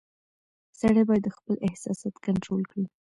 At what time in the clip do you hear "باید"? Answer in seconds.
1.09-1.35